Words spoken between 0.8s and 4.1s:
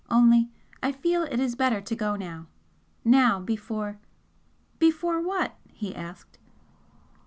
I feel it is better to go now now, before"